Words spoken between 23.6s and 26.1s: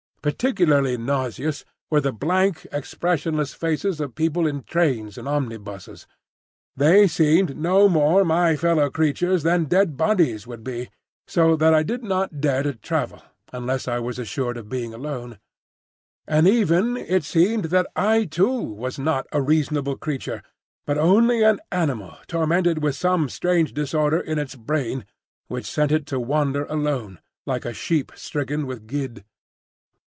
disorder in its brain which sent it